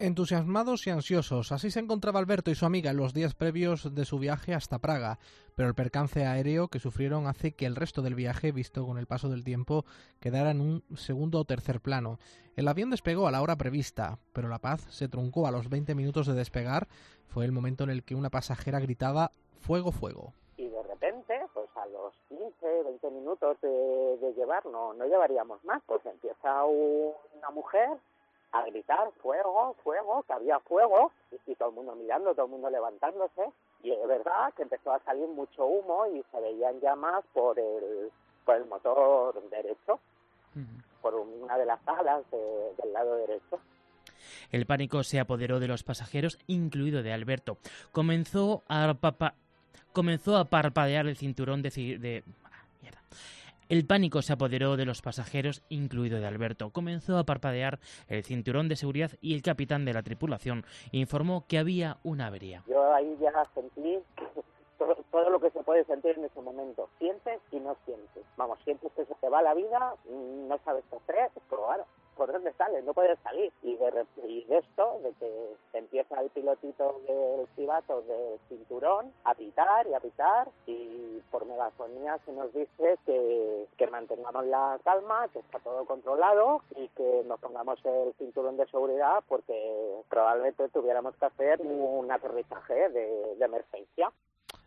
[0.00, 4.04] Entusiasmados y ansiosos, así se encontraba Alberto y su amiga en los días previos de
[4.04, 5.18] su viaje hasta Praga,
[5.56, 9.08] pero el percance aéreo que sufrieron hace que el resto del viaje, visto con el
[9.08, 9.84] paso del tiempo,
[10.20, 12.20] quedara en un segundo o tercer plano.
[12.54, 15.96] El avión despegó a la hora prevista, pero la paz se truncó a los 20
[15.96, 16.86] minutos de despegar.
[17.26, 20.32] Fue el momento en el que una pasajera gritaba fuego, fuego.
[20.58, 25.64] Y de repente, pues a los 15, 20 minutos de, de llevar, no, no llevaríamos
[25.64, 27.98] más, pues empieza una mujer
[28.52, 32.52] a gritar fuego, fuego, que había fuego, y, y, todo el mundo mirando, todo el
[32.52, 37.24] mundo levantándose, y es verdad que empezó a salir mucho humo y se veían llamas
[37.32, 38.10] por el,
[38.44, 40.00] por el motor derecho,
[40.56, 40.82] uh -huh.
[41.02, 43.60] por una de las alas de, del lado derecho.
[44.50, 47.58] El pánico se apoderó de los pasajeros, incluido de Alberto.
[47.92, 49.34] Comenzó a, papa,
[49.92, 52.24] comenzó a parpadear el cinturón de, de
[52.82, 53.00] mierda.
[53.68, 56.70] El pánico se apoderó de los pasajeros, incluido de Alberto.
[56.70, 57.78] Comenzó a parpadear
[58.08, 62.64] el cinturón de seguridad y el capitán de la tripulación informó que había una avería.
[62.66, 63.98] Yo ahí ya sentí
[64.78, 66.88] todo, todo, lo que se puede sentir en ese momento.
[66.98, 68.24] Sientes y no sientes.
[68.38, 71.84] Vamos, sientes que se te va la vida, no sabes qué hacer, pero bueno,
[72.18, 72.84] ¿por dónde sales?
[72.84, 73.52] No puedes salir.
[73.62, 79.86] Y de, y esto, de que empieza el pilotito del cibato del cinturón a pitar
[79.86, 85.38] y a pitar y por megafonía se nos dice que, que mantengamos la calma, que
[85.38, 91.26] está todo controlado y que nos pongamos el cinturón de seguridad porque probablemente tuviéramos que
[91.26, 94.10] hacer un aterrizaje de, de emergencia.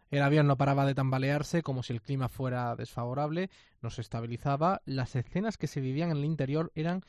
[0.10, 3.50] El avión no paraba de tambalearse como si el clima fuera desfavorable,
[3.82, 4.82] no se estabilizaba.
[4.86, 7.02] Las escenas que se vivían en el interior eran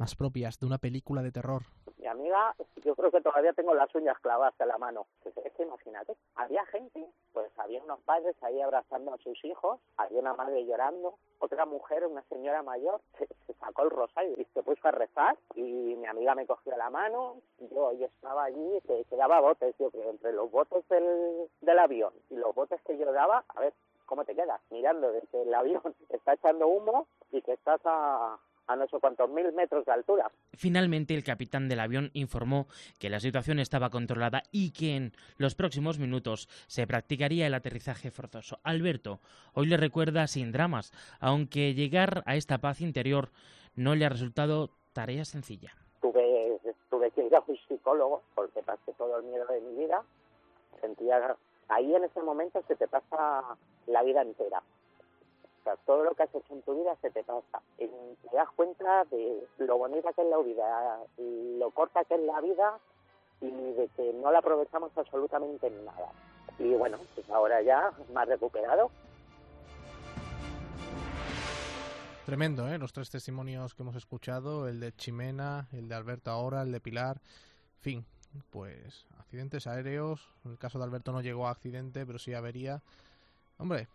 [0.00, 1.62] más propias de una película de terror.
[1.98, 5.06] Mi amiga, yo creo que todavía tengo las uñas clavadas en la mano.
[5.24, 10.20] Es que imagínate, había gente, pues había unos padres ahí abrazando a sus hijos, había
[10.20, 14.62] una madre llorando, otra mujer, una señora mayor, se, se sacó el rosario y se
[14.62, 19.16] puso a rezar y mi amiga me cogió la mano, yo, estaba allí, que, que
[19.16, 23.12] daba botes, yo creo, entre los botes del, del avión y los botes que yo
[23.12, 23.74] daba, a ver,
[24.06, 24.62] ¿cómo te quedas?
[24.70, 28.38] Mirando desde el avión, está echando humo y que estás a,
[28.70, 30.30] a no sé cuántos mil metros de altura.
[30.52, 32.68] Finalmente, el capitán del avión informó
[33.00, 38.12] que la situación estaba controlada y que en los próximos minutos se practicaría el aterrizaje
[38.12, 38.60] forzoso.
[38.62, 39.18] Alberto
[39.54, 43.30] hoy le recuerda sin dramas, aunque llegar a esta paz interior
[43.74, 45.74] no le ha resultado tarea sencilla.
[46.00, 50.04] Tuve, tuve que ir a un psicólogo porque pasé todo el miedo de mi vida.
[50.80, 51.36] Sentía
[51.68, 53.56] ahí en ese momento se te pasa
[53.88, 54.62] la vida entera
[55.60, 57.60] o sea, todo lo que has hecho en tu vida se te pasa.
[57.78, 62.20] Y te das cuenta de lo bonita que es la vida, lo corta que es
[62.22, 62.78] la vida
[63.40, 66.12] y de que no la aprovechamos absolutamente en nada.
[66.58, 68.90] Y bueno, pues ahora ya más recuperado.
[72.24, 72.78] Tremendo, ¿eh?
[72.78, 76.80] Los tres testimonios que hemos escuchado, el de Chimena, el de Alberto ahora, el de
[76.80, 77.20] Pilar.
[77.80, 78.06] Fin,
[78.50, 80.26] pues accidentes aéreos.
[80.44, 82.82] En el caso de Alberto no llegó a accidente, pero sí avería.
[83.58, 83.88] Hombre,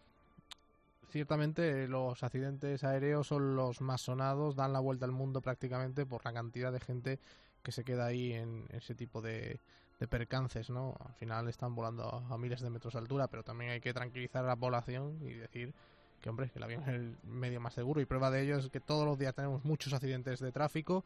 [1.10, 6.24] ciertamente los accidentes aéreos son los más sonados, dan la vuelta al mundo prácticamente por
[6.26, 7.20] la cantidad de gente
[7.64, 9.60] que se queda ahí en ese tipo de,
[10.00, 10.96] de percances, ¿no?
[11.06, 14.44] Al final están volando a, miles de metros de altura, pero también hay que tranquilizar
[14.44, 15.74] a la población y decir
[16.22, 18.02] que, hombre, que el avión es el medio más seguro.
[18.02, 21.04] Y prueba de ello es que todos los días tenemos muchos accidentes de tráfico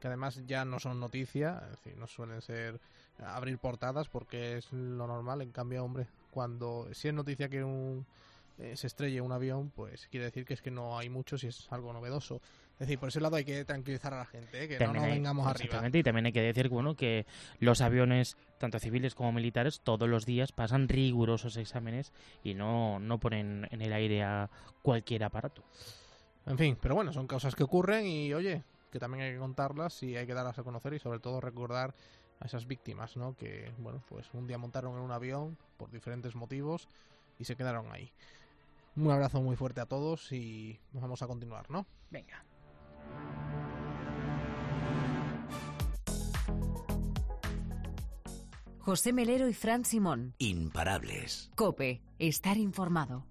[0.00, 2.80] que además ya no son noticia, es decir, no suelen ser
[3.18, 5.42] abrir portadas porque es lo normal.
[5.42, 8.06] En cambio, hombre, cuando si es noticia que un,
[8.58, 11.48] eh, se estrelle un avión, pues quiere decir que es que no hay muchos y
[11.48, 12.40] es algo novedoso.
[12.74, 14.68] Es decir, por ese lado hay que tranquilizar a la gente, ¿eh?
[14.68, 15.64] que no hay- vengamos arriba.
[15.64, 17.26] exactamente, y también hay que decir bueno, que
[17.60, 22.12] los aviones, tanto civiles como militares, todos los días pasan rigurosos exámenes
[22.44, 24.48] y no, no ponen en el aire a
[24.82, 25.62] cualquier aparato.
[26.46, 30.02] En fin, pero bueno, son cosas que ocurren y oye, que también hay que contarlas
[30.02, 31.94] y hay que darlas a conocer y sobre todo recordar
[32.40, 33.34] a esas víctimas, ¿no?
[33.36, 36.88] Que, bueno, pues un día montaron en un avión por diferentes motivos
[37.38, 38.12] y se quedaron ahí.
[38.98, 41.86] Un abrazo muy fuerte a todos y vamos a continuar, ¿no?
[42.10, 42.44] Venga.
[48.80, 50.34] José Melero y Fran Simón.
[50.38, 51.50] Imparables.
[51.54, 53.24] Cope, estar informado.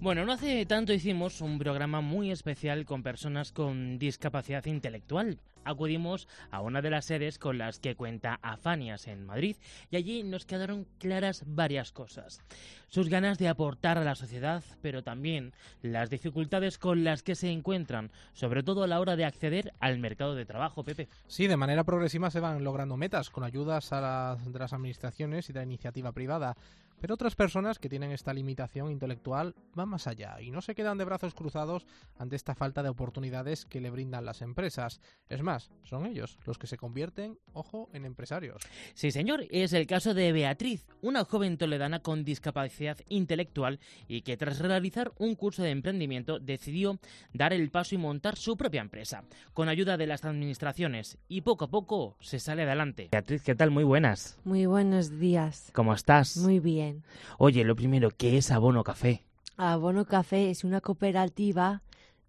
[0.00, 5.38] Bueno, no hace tanto hicimos un programa muy especial con personas con discapacidad intelectual.
[5.62, 9.56] Acudimos a una de las sedes con las que cuenta Afanias en Madrid
[9.90, 12.40] y allí nos quedaron claras varias cosas.
[12.88, 17.50] Sus ganas de aportar a la sociedad, pero también las dificultades con las que se
[17.50, 21.08] encuentran, sobre todo a la hora de acceder al mercado de trabajo, Pepe.
[21.26, 25.50] Sí, de manera progresiva se van logrando metas con ayudas a las, de las administraciones
[25.50, 26.56] y de la iniciativa privada.
[27.00, 30.98] Pero otras personas que tienen esta limitación intelectual van más allá y no se quedan
[30.98, 31.86] de brazos cruzados
[32.18, 35.00] ante esta falta de oportunidades que le brindan las empresas.
[35.28, 38.62] Es más, son ellos los que se convierten, ojo, en empresarios.
[38.94, 44.36] Sí, señor, es el caso de Beatriz, una joven toledana con discapacidad intelectual y que
[44.36, 46.98] tras realizar un curso de emprendimiento decidió
[47.32, 51.64] dar el paso y montar su propia empresa, con ayuda de las administraciones, y poco
[51.64, 53.08] a poco se sale adelante.
[53.10, 53.70] Beatriz, ¿qué tal?
[53.70, 54.38] Muy buenas.
[54.44, 55.70] Muy buenos días.
[55.72, 56.36] ¿Cómo estás?
[56.36, 56.89] Muy bien.
[57.38, 59.24] Oye, lo primero, ¿qué es Abono Café?
[59.56, 61.82] Abono Café es una cooperativa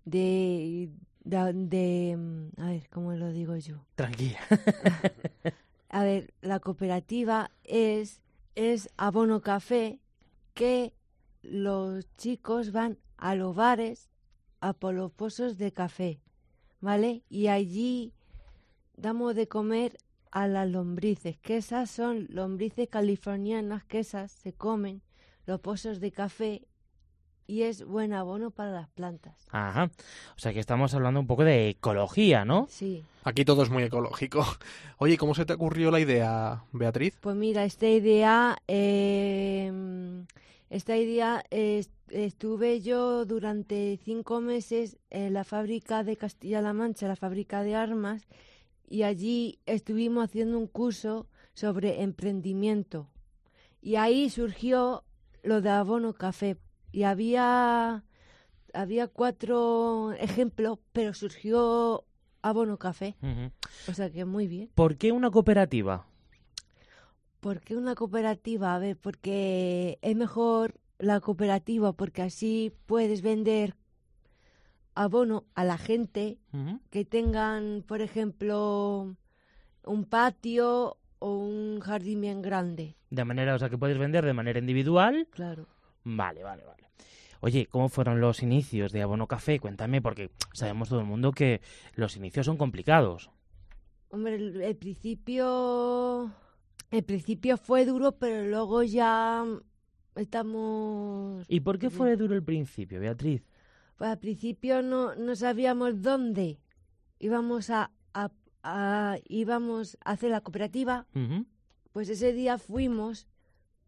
[0.05, 0.89] de,
[1.23, 3.85] de, de- mm, A ver, ¿cómo lo digo yo?
[3.95, 4.39] Tranquila.
[5.89, 8.21] A ver, la cooperativa es,
[8.55, 9.99] es Abono Café
[10.53, 10.93] que
[11.43, 14.09] los chicos van a los bares,
[14.61, 16.21] a por los pozos de café,
[16.81, 17.23] ¿vale?
[17.29, 18.13] Y allí
[18.95, 19.97] damos de comer
[20.31, 25.01] a las lombrices, que esas son lombrices californianas, que esas se comen
[25.45, 26.61] los pozos de café
[27.47, 29.35] y es buen abono para las plantas.
[29.51, 29.91] Ajá.
[30.35, 32.67] O sea que estamos hablando un poco de ecología, ¿no?
[32.69, 33.03] Sí.
[33.25, 34.45] Aquí todo es muy ecológico.
[34.97, 37.17] Oye, ¿cómo se te ocurrió la idea, Beatriz?
[37.19, 40.23] Pues mira, esta idea, eh,
[40.69, 47.17] esta idea eh, estuve yo durante cinco meses en la fábrica de Castilla-La Mancha, la
[47.17, 48.27] fábrica de armas,
[48.91, 53.07] y allí estuvimos haciendo un curso sobre emprendimiento.
[53.81, 55.05] Y ahí surgió
[55.43, 56.57] lo de Abono Café.
[56.91, 58.03] Y había,
[58.73, 62.03] había cuatro ejemplos, pero surgió
[62.41, 63.15] Abono Café.
[63.87, 64.69] O sea que muy bien.
[64.75, 66.05] ¿Por qué una cooperativa?
[67.39, 68.75] ¿Por qué una cooperativa?
[68.75, 73.75] A ver, porque es mejor la cooperativa porque así puedes vender
[74.95, 76.37] abono a la gente
[76.89, 79.15] que tengan, por ejemplo,
[79.85, 82.95] un patio o un jardín bien grande.
[83.09, 85.27] De manera, o sea, que puedes vender de manera individual.
[85.31, 85.67] Claro.
[86.03, 86.89] Vale, vale, vale.
[87.41, 89.59] Oye, ¿cómo fueron los inicios de Abono Café?
[89.59, 91.61] Cuéntame, porque sabemos todo el mundo que
[91.95, 93.31] los inicios son complicados.
[94.09, 96.31] Hombre, el, el principio,
[96.91, 99.43] el principio fue duro, pero luego ya
[100.15, 101.45] estamos.
[101.47, 103.43] ¿Y por qué fue duro el principio, Beatriz?
[104.01, 106.59] Pues al principio no, no sabíamos dónde
[107.19, 108.31] íbamos a, a-
[108.63, 111.05] a- íbamos a hacer la cooperativa.
[111.93, 113.27] Pues ese día fuimos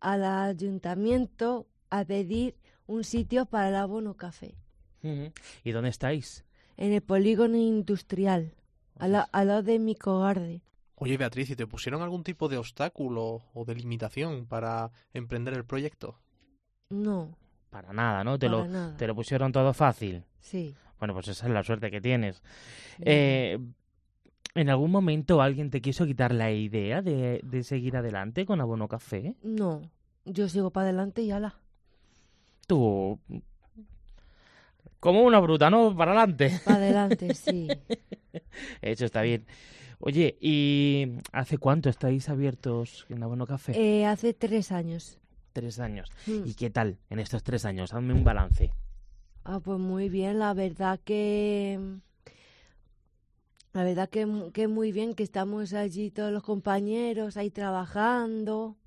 [0.01, 4.53] al ayuntamiento a pedir un sitio para el abono café.
[5.63, 6.45] ¿Y dónde estáis?
[6.77, 8.53] en el polígono industrial,
[8.99, 10.61] al, la- al lado de Micogarde.
[10.93, 15.65] Oye, Beatriz, ¿y te pusieron algún tipo de obstáculo o de limitación para emprender el
[15.65, 16.19] proyecto?
[16.91, 17.35] No,
[17.73, 18.37] Para nada, ¿no?
[18.39, 18.95] Te, Para lo, nada.
[18.97, 20.23] te lo pusieron todo fácil.
[20.39, 20.73] sí.
[20.99, 22.41] Bueno, pues esa es la suerte que tienes.
[23.01, 23.59] Eh,
[24.55, 28.87] ¿En algún momento alguien te quiso quitar la idea de, de seguir adelante con Abono
[28.87, 29.35] Café?
[29.43, 29.81] No,
[30.23, 31.55] yo sigo para adelante y ala.
[32.67, 33.19] Tú...
[35.01, 35.93] Como una bruta, ¿no?
[35.93, 36.61] Para adelante.
[36.63, 37.67] Para adelante, sí.
[38.81, 39.45] Eso está bien.
[39.99, 43.73] Oye, ¿y hace cuánto estáis abiertos en Abono Café?
[43.77, 45.17] Eh, hace tres años.
[45.53, 46.09] Tres años.
[46.25, 46.45] Mm.
[46.45, 47.93] ¿Y qué tal en estos tres años?
[47.93, 48.73] Hazme un balance.
[49.43, 51.79] Ah, pues muy bien, la verdad que...
[53.71, 58.77] La verdad que, que muy bien, que estamos allí todos los compañeros ahí trabajando.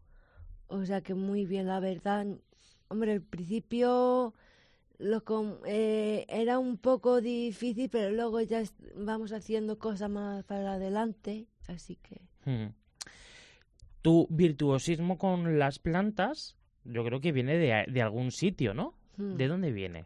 [0.68, 2.26] O sea que muy bien, la verdad.
[2.88, 4.35] Hombre, al principio
[4.98, 8.62] lo com- eh, era un poco difícil, pero luego ya
[8.96, 11.46] vamos haciendo cosas más para adelante.
[11.68, 12.22] Así que...
[12.44, 12.72] Mm.
[14.02, 16.56] Tu virtuosismo con las plantas,
[16.88, 18.94] yo creo que viene de, de algún sitio, ¿no?
[19.16, 20.05] ¿De dónde viene?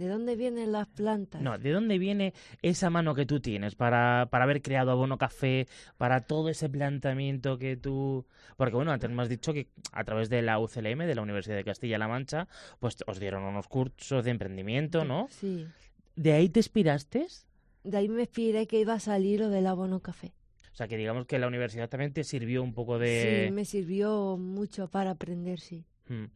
[0.00, 1.42] ¿De dónde vienen las plantas?
[1.42, 5.68] No, ¿de dónde viene esa mano que tú tienes para, para haber creado Abono Café,
[5.98, 8.24] para todo ese planteamiento que tú...
[8.56, 11.56] Porque bueno, antes me has dicho que a través de la UCLM, de la Universidad
[11.56, 15.28] de Castilla-La Mancha, pues os dieron unos cursos de emprendimiento, ¿no?
[15.28, 15.66] Sí.
[16.16, 17.26] ¿De ahí te inspiraste?
[17.84, 20.32] De ahí me inspiré que iba a salir lo del abono café.
[20.72, 23.46] O sea, que digamos que la universidad también te sirvió un poco de...
[23.46, 25.84] Sí, me sirvió mucho para aprender, sí.
[26.08, 26.26] Mm.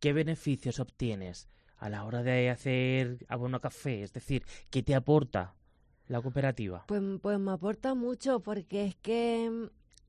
[0.00, 4.02] ¿Qué beneficios obtienes a la hora de hacer abono café?
[4.02, 5.54] Es decir, ¿qué te aporta
[6.06, 6.84] la cooperativa?
[6.86, 9.64] Pues, pues me aporta mucho porque es que mm,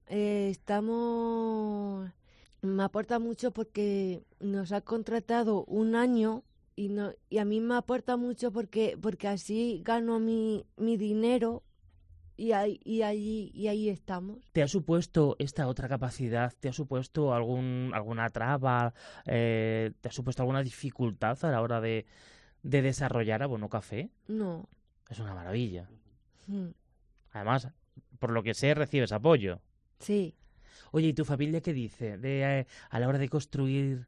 [0.08, 2.12] eh, estamos...
[2.62, 6.44] Me aporta mucho porque nos ha contratado un año
[6.76, 11.63] y, no, y a mí me aporta mucho porque, porque así gano mi, mi dinero
[12.39, 14.38] y ahí, y, ahí, y ahí estamos.
[14.52, 16.54] ¿Te ha supuesto esta otra capacidad?
[16.60, 18.93] ¿Te ha supuesto algún, alguna traba?
[19.25, 22.06] eh, ¿Te ha supuesto alguna dificultad a la hora de,
[22.63, 24.10] de desarrollar Abono Café?
[24.28, 24.67] No.
[25.10, 25.89] Es una maravilla.
[26.47, 26.67] Mm,
[27.32, 27.67] Además,
[28.19, 29.60] por lo que sé, recibes apoyo.
[29.99, 30.36] Sí.
[30.91, 34.08] Oye, ¿y tu familia qué dice de, eh, a la hora de construir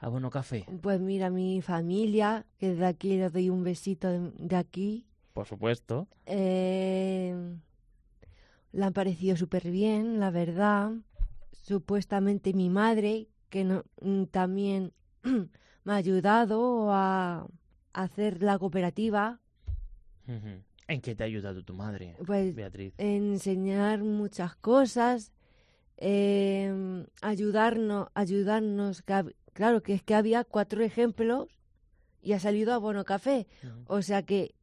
[0.00, 0.66] Abono Café?
[0.82, 5.46] Pues mira, mi familia, que de aquí les doy un besito de, de aquí, Por
[5.46, 6.08] supuesto.
[6.24, 7.34] eh,
[8.72, 10.92] le han parecido súper bien, la verdad.
[11.52, 14.94] Supuestamente mi madre, que no, mm, también
[15.84, 17.46] me ha ayudado a
[17.92, 19.38] hacer la cooperativa.
[20.88, 22.94] ¿En qué te ha ayudado tu madre, pues Beatriz?
[22.96, 25.32] enseñar muchas cosas,
[25.98, 29.04] eh, ayudarnos, ayudarnos,
[29.52, 31.48] claro que es que había cuatro ejemplos
[32.22, 33.46] y ha salido a Bono Café,
[33.86, 34.55] o sea que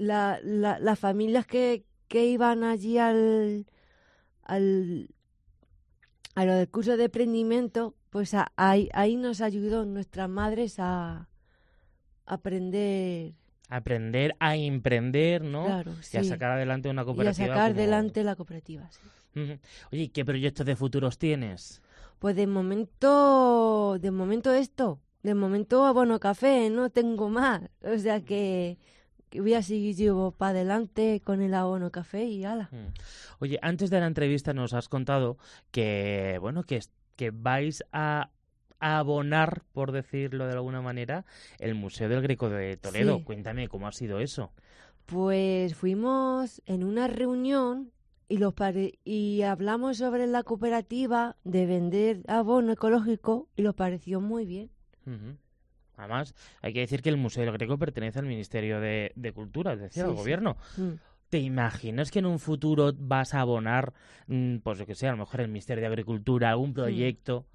[0.00, 3.66] la, la- las familias que, que iban allí al,
[4.42, 5.08] al
[6.34, 11.28] a lo del curso de emprendimiento, pues a- ahí, ahí nos ayudó nuestras madres a
[12.26, 13.34] aprender
[13.72, 15.64] Aprender a emprender, ¿no?
[15.66, 16.28] Claro, Y a sí.
[16.28, 17.46] sacar adelante una y a cooperativa.
[17.46, 18.90] sacar como- adelante la cooperativa.
[18.90, 19.00] sí.
[19.92, 21.80] Oye, ¿y ¿qué proyectos de futuros tienes?
[22.18, 27.62] Pues de momento, de momento esto, de momento abono café, no tengo más.
[27.82, 28.76] O sea que,
[29.30, 32.68] que voy a seguir yo para adelante con el abono café y ala.
[32.72, 32.92] Mm.
[33.38, 35.38] Oye, antes de la entrevista nos has contado
[35.70, 36.80] que, bueno, que,
[37.16, 38.30] que vais a,
[38.80, 41.26] abonar, por decirlo de alguna manera,
[41.58, 43.18] el Museo del Greco de Toledo.
[43.18, 43.24] Sí.
[43.24, 44.52] Cuéntame cómo ha sido eso.
[45.06, 47.92] Pues fuimos en una reunión
[48.28, 48.54] y los
[49.04, 54.70] y hablamos sobre la cooperativa de vender abono ecológico y los pareció muy bien.
[56.00, 59.74] Además, hay que decir que el Museo del Greco pertenece al Ministerio de, de Cultura,
[59.74, 60.20] es decir, Sí, al sí.
[60.20, 60.56] gobierno.
[60.76, 60.90] Mm.
[61.28, 63.92] ¿Te imaginas que en un futuro vas a abonar,
[64.26, 66.50] mm, pues yo que sé, a lo mejor el Ministerio de Agricultura, Mm.
[66.50, 67.46] algún proyecto?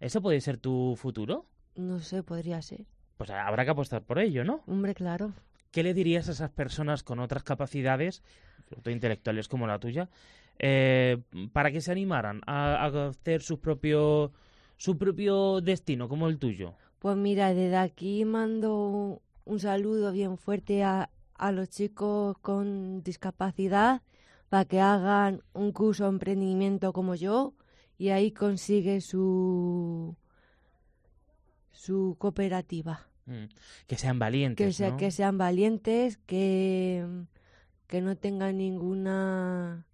[0.00, 1.46] ¿Eso puede ser tu futuro?
[1.76, 2.84] No sé, podría ser.
[3.16, 4.62] Pues habrá que apostar por ello, ¿no?
[4.66, 5.32] Hombre, claro.
[5.70, 8.22] ¿Qué le dirías a esas personas con otras capacidades,
[8.68, 10.08] sobre todo intelectuales como la tuya,
[10.58, 11.18] eh,
[11.52, 14.32] para que se animaran a, a hacer su propio,
[14.76, 16.74] su propio destino como el tuyo?
[17.00, 24.02] Pues mira, desde aquí mando un saludo bien fuerte a, a los chicos con discapacidad
[24.48, 27.54] para que hagan un curso de emprendimiento como yo
[27.98, 30.14] y ahí consigue su
[31.72, 33.08] su cooperativa.
[33.26, 33.44] Mm,
[33.86, 34.96] Que sean valientes, Que, sea- ¿no?
[34.98, 37.06] que sean valientes, que,
[37.86, 39.86] que no tengan ninguna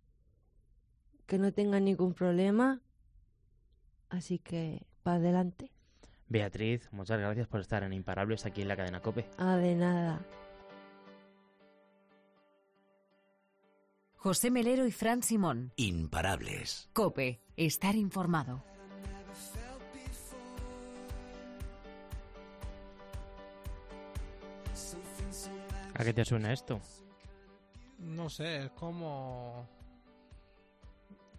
[1.27, 2.81] que no tengan ningún problema.
[4.09, 5.71] Así que para adelante.
[6.29, 9.29] Beatriz, muchas gracias por estar en Imparables aquí en la cadena COPE.
[9.39, 10.21] Ah, de nada.
[14.27, 15.73] José Melero y Fran Simón.
[15.77, 16.91] Imparables.
[16.93, 18.65] Cope, estar informado.
[25.95, 26.81] ¿A qué te suena esto?
[27.99, 29.69] No sé, es como.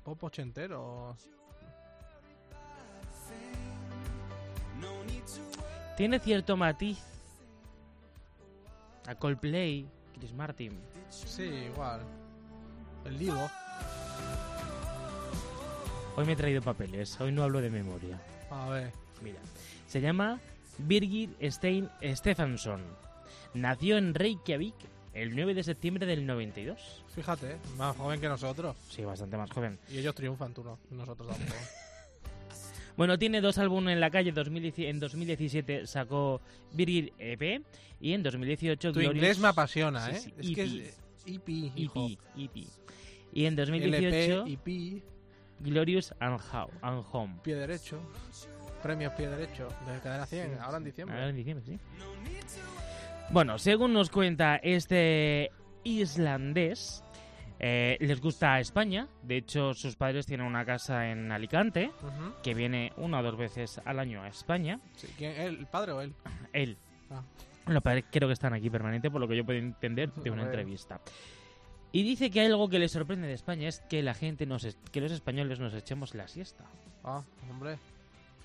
[0.03, 1.13] Pop ochentero.
[5.95, 6.99] Tiene cierto matiz
[9.07, 10.79] a Coldplay, Chris Martin.
[11.09, 12.01] Sí, igual.
[13.05, 13.49] El Divo.
[16.15, 18.19] Hoy me he traído papeles, hoy no hablo de memoria.
[18.49, 18.91] A ver.
[19.21, 19.39] Mira,
[19.87, 20.39] se llama
[20.77, 22.81] Birgit Stein Stefansson.
[23.53, 24.75] Nació en Reykjavik
[25.13, 27.03] el 9 de septiembre del 92.
[27.15, 28.75] Fíjate, más joven que nosotros.
[28.89, 29.79] Sí, bastante más joven.
[29.89, 30.77] Y ellos triunfan, tú no.
[30.91, 31.55] Nosotros tampoco.
[32.97, 34.31] Bueno, tiene dos álbumes en la calle.
[34.31, 36.41] 2017 En 2017 sacó
[36.73, 37.61] Birgit EP
[38.01, 40.19] y en 2018 tu Glorious- inglés me apasiona, Sí, ¿eh?
[40.19, 40.87] sí, es que EP.
[40.87, 42.07] es EP, hijo.
[42.07, 42.67] EP, EP.
[43.33, 44.51] Y en 2018 LP,
[44.97, 45.03] EP,
[45.59, 47.35] Glorious and, How, and Home.
[47.43, 47.99] pie derecho.
[48.81, 51.15] Premios pie derecho de cadena 100, ahora en diciembre.
[51.17, 51.79] Ahora en diciembre, sí.
[53.31, 55.51] Bueno, según nos cuenta este
[55.83, 57.03] islandés,
[57.59, 59.07] eh, les gusta España.
[59.23, 62.33] De hecho, sus padres tienen una casa en Alicante, Ujú.
[62.43, 64.79] que viene una o dos veces al año a España.
[64.95, 65.31] Sí, ¿quién?
[65.39, 66.13] ¿Él, ¿El padre o él?
[66.53, 66.77] Él.
[67.09, 67.21] Ah.
[67.67, 70.43] Los padres creo que están aquí permanente, por lo que yo puedo entender de una
[70.43, 71.01] entrevista.
[71.91, 75.01] Y dice que algo que le sorprende de España es que la gente nos que
[75.01, 76.65] los españoles nos echemos la siesta.
[77.03, 77.77] Ah, hombre.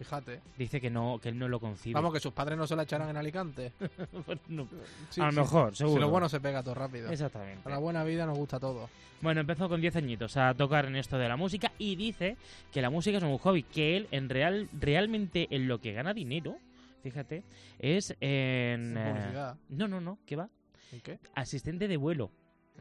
[0.02, 0.40] Fíjate.
[0.58, 1.94] Dice que no que él no lo concibe.
[1.94, 3.72] Vamos, que sus padres no se la echarán en Alicante.
[4.26, 4.68] Pues no.
[5.10, 5.38] Sí, a lo sí.
[5.38, 5.96] mejor, seguro.
[5.96, 7.10] Si lo bueno se pega todo rápido.
[7.10, 7.62] Exactamente.
[7.64, 8.88] A la buena vida nos gusta todo.
[9.20, 12.36] Bueno, empezó con 10 añitos a tocar en esto de la música y dice
[12.72, 16.12] que la música es un hobby, que él en real realmente en lo que gana
[16.12, 16.56] dinero,
[17.02, 17.44] fíjate,
[17.78, 18.96] es en...
[18.96, 19.56] En eh, publicidad.
[19.68, 20.48] no, no, no, ¿qué va?
[20.90, 21.18] ¿En qué?
[21.36, 22.30] Asistente de vuelo,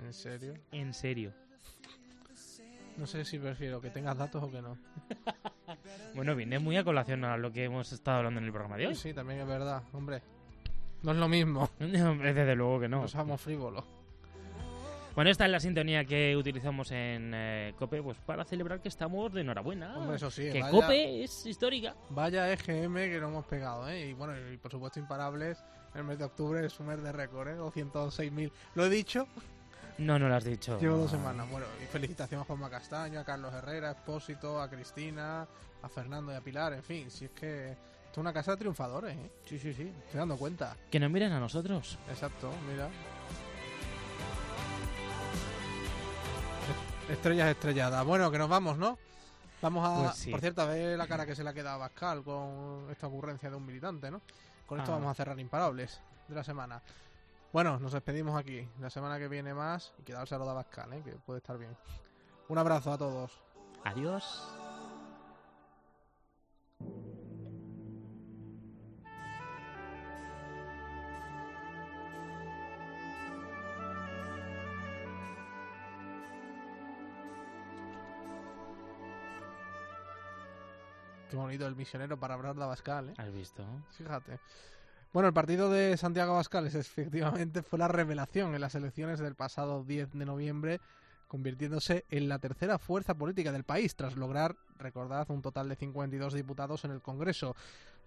[0.04, 0.56] ¿En serio?
[0.72, 1.34] en serio.
[3.02, 4.78] No sé si prefiero que tengas datos o que no.
[6.14, 8.88] Bueno, viene muy a colación a lo que hemos estado hablando en el programa de
[8.88, 8.96] hoy.
[8.96, 10.22] Sí, también es verdad, hombre.
[11.02, 11.70] No es lo mismo.
[11.80, 13.02] Desde luego que no.
[13.02, 13.84] No somos frívolos.
[15.16, 19.34] Bueno, esta es la sintonía que utilizamos en eh, COPE pues para celebrar que estamos
[19.34, 19.98] de enhorabuena.
[19.98, 21.96] Hombre, eso sí, Que vaya- COPE es histórica.
[22.12, 24.10] Vaya EGM que no hemos pegado, ¿eh?
[24.10, 25.64] Y bueno, y por supuesto Imparables,
[25.96, 27.58] el mes de octubre es un mes de récord, ¿eh?
[27.58, 28.52] 206.000.
[28.76, 29.28] ¿Lo he dicho?
[29.98, 30.80] No, no lo has dicho.
[30.80, 31.50] Llevo dos semanas.
[31.50, 35.48] Bueno, y felicitaciones a Juanma Castaño, a Carlos Herrera, a Expósito, a Cristina,
[35.82, 38.58] a Fernando y a Pilar, en fin, si es que esto es una casa de
[38.58, 39.32] triunfadores, ¿eh?
[39.46, 39.94] Sí, sí, sí.
[40.06, 40.76] Estoy dando cuenta.
[40.90, 41.98] Que nos miren a nosotros.
[42.10, 42.90] Exacto, mira.
[47.10, 48.06] Estrellas estrelladas.
[48.06, 48.98] Bueno, que nos vamos, ¿no?
[49.62, 50.04] Vamos a...
[50.06, 50.32] Pues sí.
[50.32, 53.08] Por cierto, a ver la cara que se le ha quedado a Pascal con esta
[53.08, 54.22] ocurrencia de un militante, ¿no?
[54.66, 54.96] Con esto Ah.
[54.96, 56.82] vamos a cerrar Imparables de la semana.
[57.54, 58.66] Bueno, nos despedimos aquí.
[58.80, 59.94] La semana que viene más.
[60.00, 61.02] Y quedarse a lo de Pascal, ¿eh?
[61.04, 61.76] Que puede estar bien.
[62.48, 63.42] Un abrazo a todos.
[63.84, 64.58] Adiós.
[81.30, 83.14] Qué bonito el misionero para hablar de Abascal, ¿eh?
[83.18, 83.64] ¿Has visto?
[83.92, 84.40] Fíjate.
[85.14, 89.36] Bueno, el partido de Santiago Abascal es- efectivamente fue la revelación en las elecciones del
[89.36, 90.80] pasado 10 de noviembre,
[91.28, 96.34] convirtiéndose en la tercera fuerza política del país, tras lograr, recordad, un total de 52
[96.34, 97.56] diputados en el Congreso.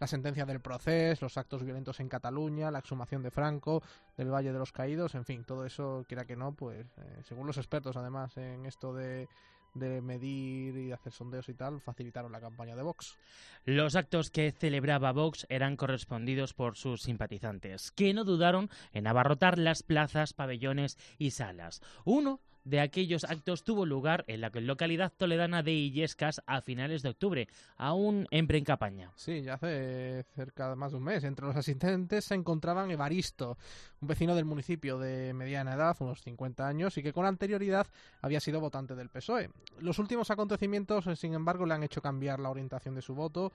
[0.01, 3.83] La sentencia del proceso, los actos violentos en Cataluña, la exhumación de Franco,
[4.17, 7.47] del Valle de los Caídos, en fin, todo eso, quiera que no, pues, eh, según
[7.47, 9.29] los expertos además en esto de,
[9.75, 13.17] de medir y de hacer sondeos y tal, facilitaron la campaña de Vox.
[13.65, 19.59] Los actos que celebraba Vox eran correspondidos por sus simpatizantes, que no dudaron en abarrotar
[19.59, 21.83] las plazas, pabellones y salas.
[22.05, 27.11] Uno de aquellos actos tuvo lugar en la localidad toledana de Illescas a finales de
[27.11, 29.13] octubre, aún en precampaña.
[29.17, 31.25] Sí, ya hace cerca de más de un mes.
[31.25, 33.59] Entre los asistentes se encontraban Evaristo,
[34.01, 37.87] un vecino del municipio de mediana edad, unos 50 años, y que con anterioridad
[38.23, 39.51] había sido votante del PSOE.
[39.81, 43.53] Los últimos acontecimientos, eh, sin embargo, le han hecho cambiar la orientación de su voto.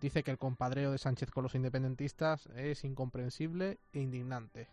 [0.00, 4.68] Dice que el compadreo de Sánchez con los independentistas es incomprensible e indignante.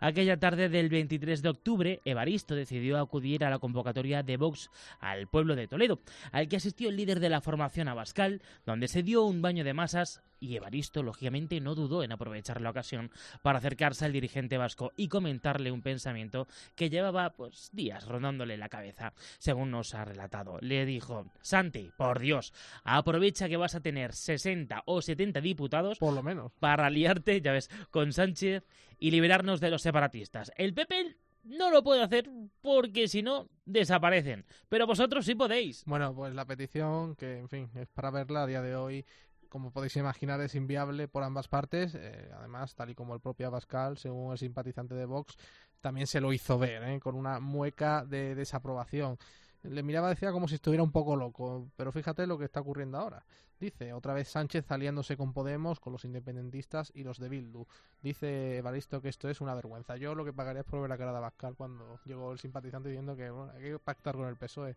[0.00, 4.70] Aquella tarde del 23 de octubre, Evaristo decidió acudir a la convocatoria de Vox
[5.00, 6.00] al pueblo de Toledo,
[6.32, 9.74] al que asistió el líder de la formación Abascal, donde se dio un baño de
[9.74, 13.10] masas y Evaristo, lógicamente, no dudó en aprovechar la ocasión
[13.42, 16.46] para acercarse al dirigente vasco y comentarle un pensamiento
[16.76, 20.58] que llevaba pues días rondándole la cabeza, según nos ha relatado.
[20.60, 22.52] Le dijo, Santi, por Dios,
[22.84, 27.52] aprovecha que vas a tener 60 o 70 diputados por lo menos para liarte, ya
[27.52, 28.64] ves, con Sánchez
[28.98, 30.52] y liberarnos de los separatistas.
[30.56, 32.28] El PP no lo puede hacer
[32.60, 35.84] porque si no desaparecen, pero vosotros sí podéis.
[35.86, 39.06] Bueno, pues la petición, que en fin, es para verla a día de hoy,
[39.48, 41.94] como podéis imaginar, es inviable por ambas partes.
[41.94, 45.36] Eh, además, tal y como el propio Abascal, según el simpatizante de Vox,
[45.80, 47.00] también se lo hizo ver, ¿eh?
[47.00, 49.18] con una mueca de desaprobación.
[49.62, 52.98] Le miraba, decía, como si estuviera un poco loco, pero fíjate lo que está ocurriendo
[52.98, 53.24] ahora.
[53.60, 57.66] Dice, otra vez Sánchez aliándose con Podemos, con los independentistas y los de Bildu.
[58.02, 59.96] Dice Evaristo que esto es una vergüenza.
[59.96, 62.88] Yo lo que pagaría es por ver la cara de Abascal cuando llegó el simpatizante
[62.88, 64.76] diciendo que bueno, hay que pactar con el PSOE.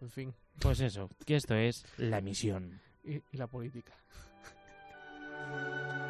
[0.00, 0.34] En fin.
[0.60, 2.80] Pues eso, que esto es la misión.
[3.04, 3.92] Y, y la política.